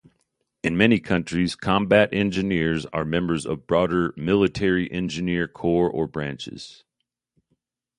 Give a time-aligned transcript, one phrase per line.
[0.63, 6.83] In many countries, combat engineers are members of broader military engineering corps or branches.